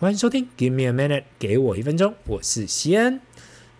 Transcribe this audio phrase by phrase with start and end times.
[0.00, 3.20] 欢迎收听，Give me a minute，给我一分钟，我是西恩。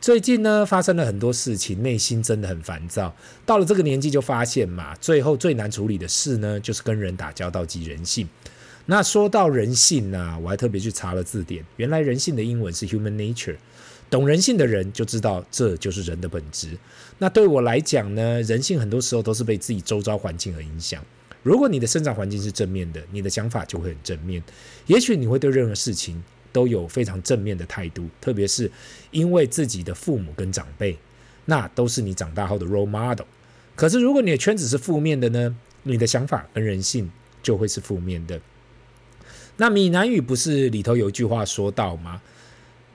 [0.01, 3.15] 最近呢，发生了很多事情，内心真的很烦躁。
[3.47, 8.29] 到了这个年纪，就发现嘛，最后最难处理的事呢，就是跟人打交道及人性。
[8.87, 13.55] 那说到人性呢、啊，我还特别去查了字典，原来人性的英文是 human nature。
[14.11, 16.77] 懂人性的人就知道，这就是人的本质。
[17.19, 21.01] 那对我来讲呢，人性很多时候都是被自己周遭环境而影响。
[21.43, 24.43] 如果你的生长环境是正面的，你的想法就会很正面。
[24.87, 26.23] 也许你会对任何事情
[26.53, 28.71] 都有非常正面的态度，特别是
[29.11, 30.99] 因为自己的父母跟长辈，
[31.45, 33.27] 那都是你长大后的 role model。
[33.77, 37.11] 可是如果你的圈子是负面的呢，你的想法跟人性
[37.43, 38.41] 就会是负面的。
[39.57, 42.21] 那闽南语不是里头有一句话说到吗？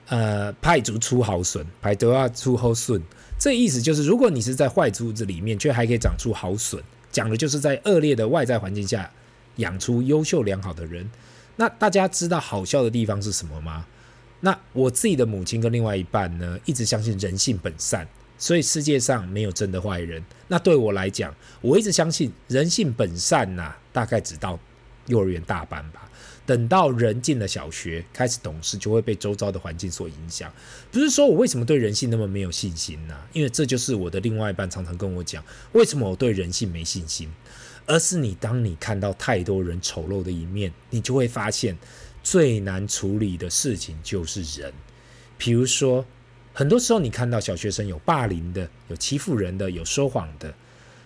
[0.08, 3.02] 呃，派竹出好笋，派竹啊出好笋。
[3.38, 6.82] 这意思就是，如果你是在坏竹子里面，却还可以长出好笋，
[7.14, 9.08] 讲的就是在恶劣的外在环境下
[9.56, 11.08] 养出优秀良好的人。
[11.54, 13.86] 那大家知道好笑的地方是什么吗？
[14.40, 18.04] 那我自己的母亲跟另外一半呢，一直相信人性本善，
[18.36, 20.20] 所以世界上没有真的坏人。
[20.48, 24.58] 那对我来讲，我一直相信人性本善呐、大概只到
[25.06, 26.10] 幼儿园大班吧。
[26.46, 30.52] 等到人进了小学，开始懂事，就会被周遭的环境所影响。
[30.90, 35.42] 不是说我为什么对人性那么没有信心呢、因为这就是我的另外一半常常跟我讲，
[35.72, 37.30] 为什么我对人性没信心？
[37.86, 41.76] 而是你当你看到太多人丑陋的一面，你就会发现
[42.22, 44.72] 最难处理的事情就是人。
[45.36, 46.04] 比如说，
[46.52, 50.54] 很多时候你看到小学生有霸凌的，有欺负人的，有说谎的。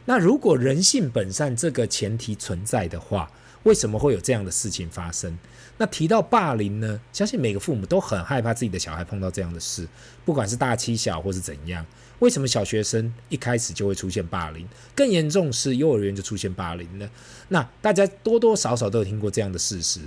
[0.05, 3.31] 那如果人性本善这个前提存在的话，
[3.69, 5.39] 为什么会有这样的事情发生？
[5.77, 6.99] 那提到霸凌呢？
[7.13, 9.87] 相信每个父母都很害怕自己的小孩碰到这样的事，
[10.25, 11.85] 不管是大欺小或是怎样。
[12.21, 14.67] 为什么小学生一开始就会出现霸凌？
[14.95, 17.11] 更严重是幼儿园就出现霸凌呢？
[17.49, 20.01] 那大家多多少少都有听过这样的事实。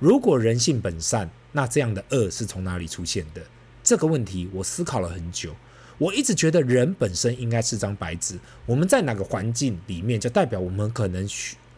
[0.00, 3.40] 如果人性本善，那这样的恶是从哪里出现的？
[3.84, 5.54] 这个问题我思考了很久。
[5.98, 11.26] 我一直觉得人本身应该是张白纸，我们在哪个环境里面，就代表我们可能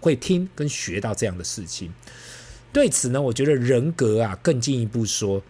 [0.00, 1.92] 会听跟学到这样的事情。
[2.72, 5.42] 对此呢，我觉得人格啊，更进一步说，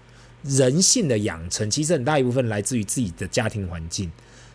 [0.45, 4.11] 人性的养成其实很大一部分来自于自己的家庭环境。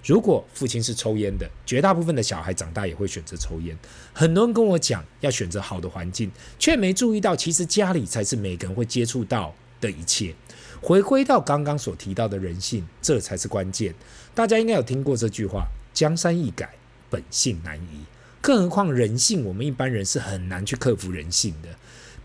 [0.05, 3.77] 如果父亲是抽烟的，绝大部分的小孩长大也会选择抽烟。
[4.11, 6.29] 很多人跟我讲要选择好的环境，
[6.59, 10.33] 却没注意到其实家里才是每个人会接触到的一切。
[10.81, 13.95] 回归到刚刚所提到的人性，这才是关键。
[14.35, 16.73] 大家应该有听过这句话：“江山易改，
[17.09, 18.03] 本性难移。”
[18.43, 21.69] 更何况人性，我们一般人是很难去克服人性的。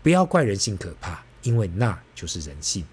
[0.03, 2.83] 不要怪人性可怕，因为那就是人性。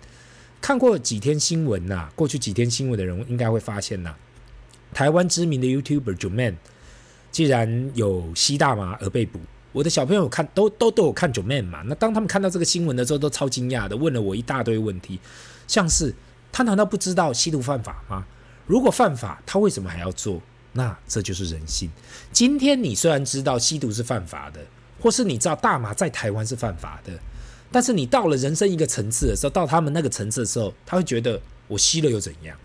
[0.61, 4.15] 看过几天新闻呐、过去几天新闻的人应该会发现呐、
[4.95, 6.57] 台湾知名的 YouTuber 九 Man，
[7.33, 9.41] 既然有吸大麻而被捕。
[9.73, 15.19] 我的小朋友看都都都有看 Joeman 嘛，那当他们看到这个新闻的时候，都超惊讶的，问了我一大堆问题，
[15.67, 16.15] 像是
[16.53, 18.25] 他难道不知道吸毒犯法吗？
[18.67, 20.41] 如果犯法，他为什么还要做？
[20.77, 21.91] 那这就是人性。
[22.31, 24.61] 今天你虽然知道吸毒是犯法的，
[25.01, 27.19] 或是你知道大麻在台湾是犯法的，
[27.73, 32.57] 但是你到了人生一个层次的时候，到他们那个层次的时候，他会觉得我吸了又怎样？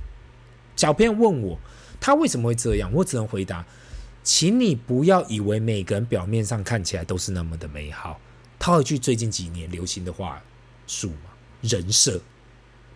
[0.75, 1.57] 小朋友问我
[1.99, 3.65] 他为什么会这样，我只能回答，
[4.23, 8.19] 请你不要以为每个人表面上看起来都是那么的美好。
[8.59, 10.41] 套一句最近几年流行的话
[10.85, 12.21] 术嘛，人设。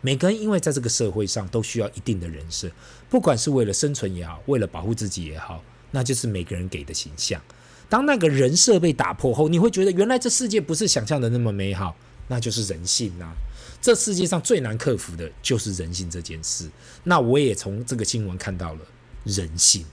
[0.05, 2.69] 每个人因为在这个社会上都需要一定的人设，
[3.09, 7.41] 不管是为了生存也好，为了保护自己也好，那就是每个人给的形象。
[7.89, 11.95] 当那个人设被打破后，你会觉得原来这世界不是想象的那么美好，
[12.27, 13.33] 那就是人性呐。
[13.81, 16.69] 这世界上最难克服的就是人性这件事。
[17.05, 18.81] 那我也从这个新闻看到了
[19.23, 19.83] 人性。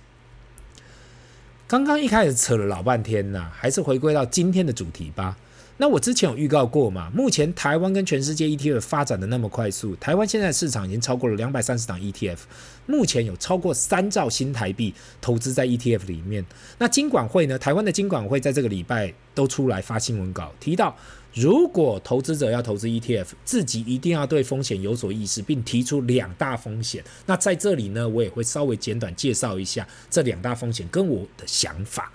[1.66, 5.38] 刚刚一开始扯了老半天呐，还是回归到今天的主题吧。
[5.78, 7.10] 那我之前有预告过嘛？
[7.12, 12.38] 目前台湾跟全世界 ETF 发展的那么快速，台湾现在市场已经超过了两百三十档 ETF，
[12.86, 16.44] 目前有超过三兆新台币投资在 ETF 里面。
[16.78, 17.58] 那金管会呢？
[17.58, 20.94] 台湾的金管会在这个礼拜都出来发新闻稿，提到
[21.34, 27.02] 如果投资者要投资 ETF，自己一定要对风险有所意识，并提出两大风险。
[27.26, 32.12] 那在这里呢，我也会稍微简短介绍一下这两大风险跟我的想法。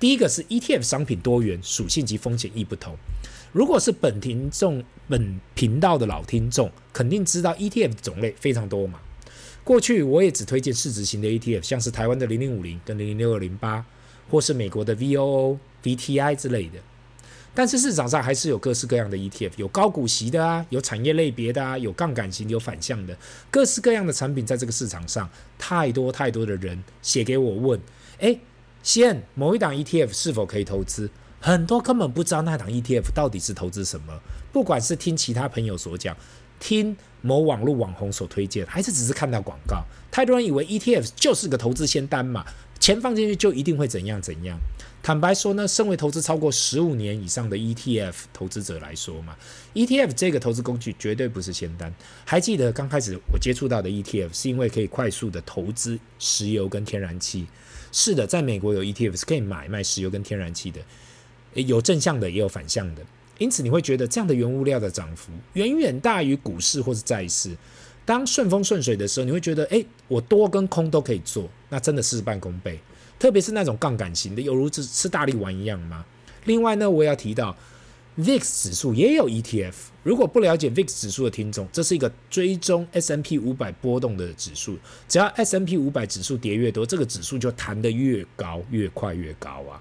[0.00, 2.96] 第一个是 ETF 商品多元，属性及风险亦不同。
[3.52, 8.98] 如果是本听众本频道的老听众，肯定知道 ETF 种类非常多嘛。
[9.62, 13.84] 过去我也只推荐市值型的 ETF，像是台湾的零零五零跟零零六二零八，
[14.30, 16.78] 或是美国的 VOO、VTI 之类的。
[17.52, 23.14] 但是市场上还是有各式各样的 ETF，有高股息的啊，有产业类别的啊，有杠杆型、有反向的，
[23.50, 27.78] 各式各样的产品在这个市场上，太多太多的人写给我问，
[28.20, 28.40] 诶。
[28.82, 31.10] 先某一档 ETF 是否可以投资？
[31.40, 34.20] 很多根本不知道那档 ETF 到底是投资什么，
[34.52, 36.14] 不管是听其他朋友所讲，
[36.58, 42.44] 听某网络网红所推荐，还是只是看到广告，太多人以为 ETF 就是个投资仙丹嘛，
[42.78, 44.58] 钱放进去就一定会怎样怎样。
[45.02, 49.34] 坦白说呢，身为投资超过十五年以上的 ETF 投资者来说嘛
[49.72, 51.90] ，ETF 这个投资工具绝对不是仙丹。
[52.26, 57.46] 还记得刚开始我接触到的 ETF 是因为可以快速的投资石油跟天然气。
[57.92, 60.80] 是的，在美国有 ETF 是可以买卖石油跟天然气的，
[61.54, 63.02] 有正向的也有反向的。
[63.38, 67.56] 因此你会觉得这样的原物料的涨幅远远大于股市或是债市。
[68.04, 72.78] 当顺风顺水的时候，你会觉得，哎，我多跟空都可以做，那真的事半功倍。
[73.18, 76.04] 特别是那种杠杆型的，犹如吃吃大力丸一样吗？
[76.44, 77.56] 另外呢，我也要提到
[78.18, 79.74] ，VIX 指数也有 ETF。
[80.02, 84.78] 如果不了解 VIX 指数的听众，这是一个追踪 S&P 五百波动的指数。
[85.08, 89.80] 只要 S&P 五百指数跌越多，这个指数就弹得越高，越快越高啊！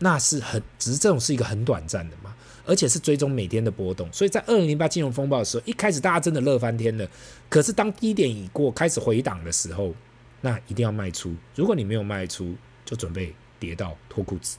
[0.00, 2.34] 那是很，只是这种是一个很短暂的嘛，
[2.66, 4.12] 而且是追踪每天的波动。
[4.12, 7.08] 所以在二零零八金融风暴的时候，一开始大家真的乐翻天了。
[7.48, 9.94] 可是当低点已过，开始回档的时候，
[10.40, 11.32] 那一定要卖出。
[11.54, 12.54] 如果你没有卖出，
[12.84, 14.58] 就准备跌到脱裤子。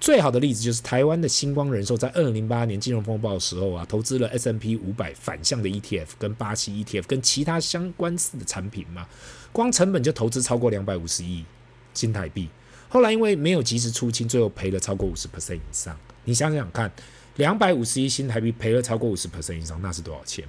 [0.00, 9.06] 最好的例子就是台湾的星光人寿，在二零零八年金融风暴的时候啊，投资了 S&P 五百反向的 ETF 跟巴西 ETF 跟其他相关似的产品嘛，
[9.52, 11.44] 光成本就投资超过两百五十亿
[11.92, 12.48] 新台币。
[12.88, 15.94] 后来因为没有及时出清，最后赔了超过五十 percent 以上。
[16.24, 16.90] 你想想看，
[17.36, 20.44] 两百五十亿新台币赔了超过五十 percent 以上，那是多少钱？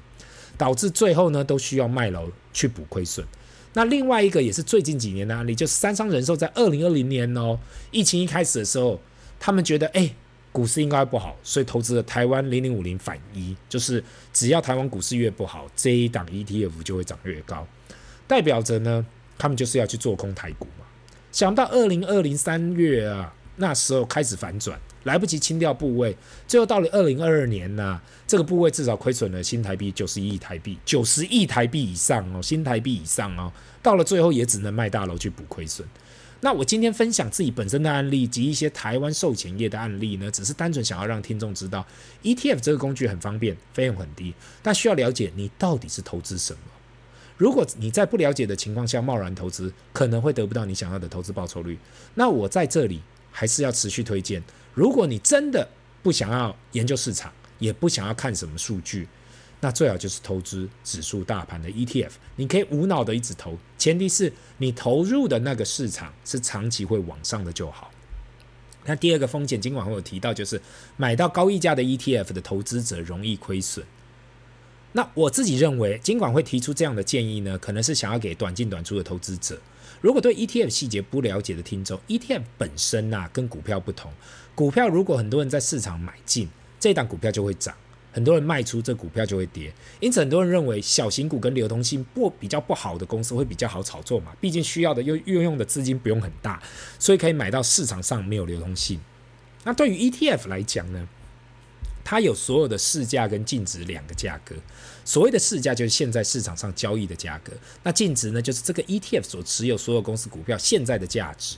[0.57, 3.25] 导致最后呢都需要卖楼去补亏损。
[3.73, 7.59] 那另外一个也是最近几年的案例，就是三商人寿在二零二零年哦，
[7.91, 8.99] 疫情一开始的时候，
[9.41, 10.07] 他们觉得哎，
[10.51, 17.67] 股市应该不好，所以投资了台湾零零五零反一，就是只要台湾股市越不好，这一档 ETF 就会涨越高，
[18.27, 19.03] 代表着呢，
[19.39, 20.85] 他们就是要去做空台股嘛。
[21.31, 24.79] 想到二零二零三月啊，那时候开始反转。
[25.05, 26.15] 来不及清掉部位，
[26.47, 33.51] 最后到了二零二二年呢、啊，这个部位至少亏损了新台币九十一亿台币，九十亿台币以上哦，新台币以上哦，
[33.81, 35.87] 到了最后也只能卖大楼去补亏损。
[36.43, 41.85] 那我今天分享自己本身的案例及一些台湾寿险业的案例呢，只是单纯想要让听众知道
[42.23, 44.33] ，ETF 这个工具很方便，费用很低，
[44.63, 46.59] 但需要了解你到底是投资什么。
[47.37, 51.77] 如果你在不了解的情况下贸然投资，可能会得不到你想要的投资报酬率。
[52.15, 53.01] 那我在这里
[53.31, 54.43] 还是要持续推荐。
[54.73, 55.67] 如果你真的
[56.03, 59.07] 不想要研究市场，也不想要看什么数据，
[59.61, 62.11] 那最好就是投资指数大盘的 ETF。
[62.35, 67.89] 你可以无脑的一直投，前提是你投入的那个市场是长期会往上的就好。
[68.85, 70.59] 那第二个风险，今晚会有提到，就是
[70.97, 73.85] 买到高溢价的 ETF 的投资者容易亏损。
[74.93, 79.61] 那我自己认为，尽管会提出这样的建议呢，可能是想要给短进短出的投资者。
[80.01, 84.11] 如果对 ETF 细节不了解的听众，ETF 本身呐、啊、跟股票不同。
[84.55, 86.49] 股票如果很多人在市场买进，
[86.79, 87.75] 这档股票就会涨；
[88.11, 89.73] 很多人卖出，这股票就会跌。
[89.99, 96.61] 因此，很多人认为小型股跟流动性不比较不好的公司会比较好炒作嘛，毕竟需要的又运用的资金不用很大，
[96.99, 98.99] 所以可以买到市场上没有流动性。
[99.63, 101.07] 那对于 ETF 来讲呢？
[102.03, 104.55] 它有所有的市价跟净值两个价格。
[105.05, 107.53] 所谓的市价就是现在市场上交易的价格，
[107.83, 111.57] 那净值呢，就是这个 ETF 所持有所有公司股票现在的价值。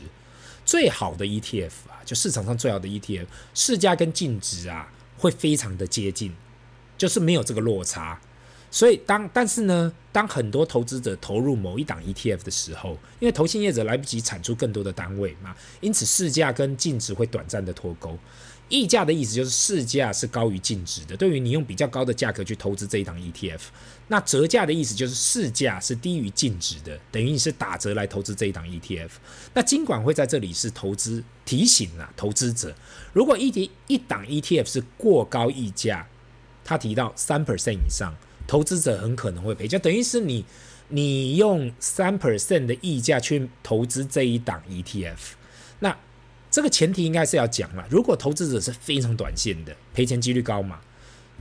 [0.66, 6.36] 最好的 ETF 啊，就市场上最好的 ETF，市价跟净值啊会非常的接近，
[7.04, 8.18] 就是没有这个落差。
[8.72, 18.18] 所以当但是呢，当很多投资者投入某一档 ETF 的时候，因为投信业者来不及产出更多的单位嘛，因此市价跟净值会短暂的脱钩。
[18.70, 23.60] 溢价的意思就是市价是高于净值的，对于你用比较高的价格去投资这一档 ETF，
[24.08, 29.10] 那折价的意思就是市价是低于净值的，等于你是打折来投资这一档 ETF。
[29.54, 32.74] 那金管会在这里是投资提醒啊，投资者，
[33.12, 36.08] 如果一提一档 ETF 是过高溢价，
[36.64, 38.14] 他提到三 percent 以上，
[38.48, 40.46] 投资者很可能会赔，就等于是你
[40.90, 45.18] 你用三 percent 的溢价去投资这一档 ETF，
[45.80, 45.98] 那。
[46.54, 50.80] 这个前提应该是要讲了，如果投资者是非常短线的，赔钱几率高嘛。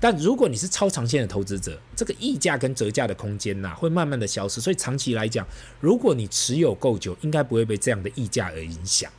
[0.00, 4.58] 但如果你是超长线的投资者，这个溢价跟折价的空间呐、会慢慢的消失。
[4.58, 5.46] 所以长期来讲，
[5.80, 9.12] 如果你持有够久，应该不会被这样的溢价而影响。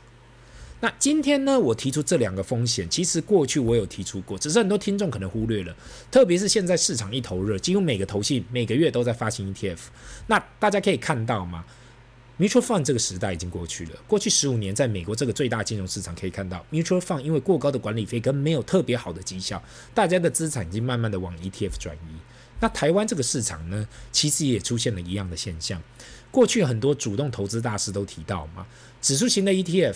[0.84, 5.74] 那今天呢，我提出这两个风险，其实过去我有提出过，只是很多听众可能忽略了。
[6.10, 9.78] 特别是现在市场一头热，几乎每个投信每个月都在发行 ETF，
[10.26, 11.64] 那大家可以看到吗
[12.38, 13.92] ？Mutual Fund 这个时代已经过去了。
[14.06, 19.62] 过去十五年，在美国这个最大金融市场，可以看到 Mutual Fund 因为过高的管理费跟没有特别好的绩效，
[19.94, 22.16] 大家的资产已经慢慢的往 ETF 转移。
[22.60, 25.82] 那台湾这个市场呢，其实也出现了一样的现象。
[26.30, 28.66] 过去很多主动投资大师都提到嘛，
[29.00, 29.94] 指数型的 ETF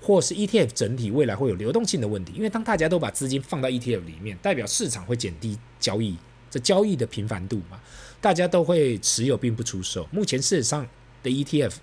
[0.00, 6.16] 或是 ETF 整体未来会有流动性的问题，因为当大家都把资金放到 ETF 里面，代表市场会减低交易，
[6.50, 7.80] 这交易的频繁度嘛，
[8.20, 10.08] 大家都会持有并不出售。
[10.10, 10.88] 目前市场上
[11.22, 11.74] 的 ETF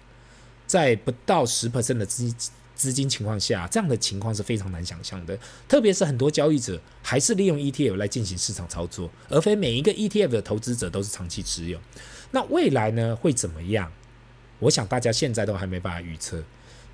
[0.66, 2.34] 在不到十 percent 的资
[2.76, 5.38] 资金情况下，这样的情况是非常难想象的。
[5.68, 11.80] 特别是很多交易者还是利用 ETF 来进行市场操作，而非每一个 ETF 的投资者都是长期持有。
[12.32, 13.92] 那未来呢，会怎么样？
[14.60, 16.44] 我想大家现在都还没办法预测。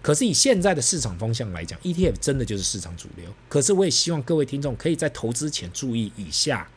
[0.04, 3.34] 可是以现在的市场方向来讲，ETF 真的就是市场主流。
[3.48, 6.70] 可是我也希望各位听众可以在投资前注意以下，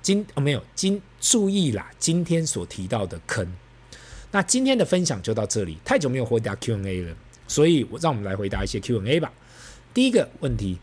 [0.00, 3.46] 今哦没有今注意啦，今天所提到的坑。
[4.32, 7.14] 那今天的分享就到这里，太久没有回答 Q&A 了，
[7.46, 9.30] 所以我让我们来回答一些 Q&A 吧。
[9.92, 10.78] 第一个问题，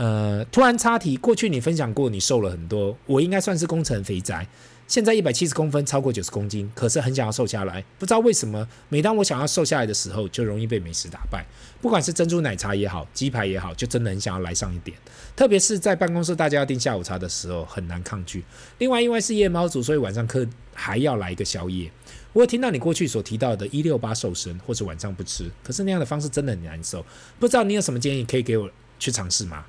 [0.00, 4.46] 呃，突然插题，过去你分享过你瘦了很多，我应该算是工程肥宅。
[4.88, 7.84] 现在一百七十公分，超过九十公斤，可是很想要瘦下来。
[7.98, 11.44] 不知道为什么，每当我想要瘦下来的时候，就容易被美食打败。
[11.82, 14.96] 不管是珍珠奶茶也好，鸡排也好，就真的很想要来上一点。
[15.36, 18.42] 特别是在办公室大家要订下午茶的时候，很难抗拒。
[18.78, 21.92] 另外，因为是夜猫族，所以晚上课还要来一个宵夜。
[22.32, 27.04] 我有听到你过去所提到的一六八瘦身，或是晚上不吃，可是那样的方式真的很难受。
[27.38, 29.66] 不知道你有什么建议可以给我去尝试吗？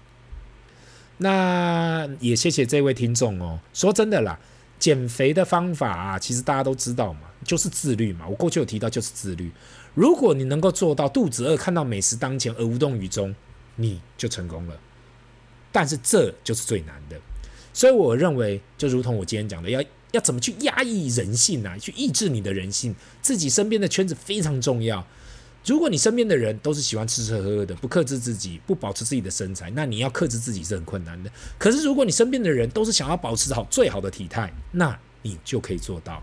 [1.21, 3.59] 那也谢谢这位听众哦。
[3.73, 4.39] 说真的啦。
[4.79, 8.27] 减肥的方法啊，其实大家都知道嘛，就是自律嘛。
[8.27, 9.51] 我过去有提到，就是自律。
[9.93, 13.35] 如果你能够做到肚子饿看到美食当前而无动于衷，
[13.75, 14.75] 你就成功了。
[15.71, 17.15] 但是这就是最难的。
[17.71, 25.05] 所以我认为，就如同我今天讲的，要要怎么去压抑人性啊，去抑制你的人性，自己身边的圈子非常重要。
[25.65, 31.31] 如果你身边的人都是喜欢吃吃喝喝的，不克制自己，不保持自己的身材，那你要克制自己是很困难的。
[31.59, 36.21] 可是如果你身边的人都是想要保持好最好的体态，那你就可以做到。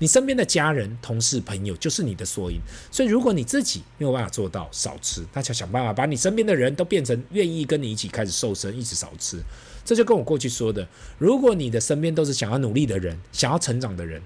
[0.00, 2.60] 你身边的家人、同事、朋友就是你的缩影。
[2.90, 9.42] 所以如果你自己没有办法做到少吃，那就想办法把你身边的人都变成愿意跟你一起开始瘦身，一直少吃。
[9.84, 10.86] 这就跟我过去说的，
[11.18, 14.22] 如果你的身边都是想要努力的人，想要成长的人，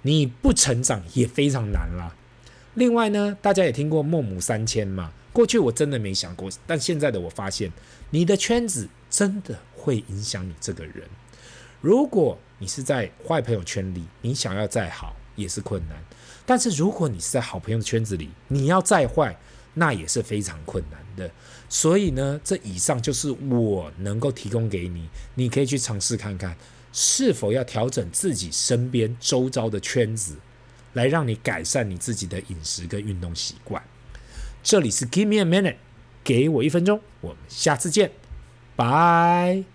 [0.00, 2.16] 你不成长也非常难啦。
[2.74, 5.12] 另外呢，大家也听过孟母三迁嘛？
[5.32, 7.70] 过去我真的没想过，但现在的我发现，
[8.10, 11.08] 你的圈子真的会影响你这个人。
[11.80, 15.98] 如果你是在坏朋友圈里，你想要再好也是困难；
[16.46, 19.36] 但是如果你是在好朋友的圈子里，你要再坏，
[19.74, 21.30] 那也是非常困难的。
[21.68, 26.56] 所以呢，这以上就是我能够提供给你，你可以去尝试看看，
[26.92, 30.36] 是否要调整自己身边周遭的圈子。
[30.92, 33.82] 来让你改善你自己的饮食跟运动习惯。
[34.62, 35.76] 这里是 Give me a minute，
[36.22, 38.12] 给我一分钟，我们下次见，
[38.76, 39.71] 拜。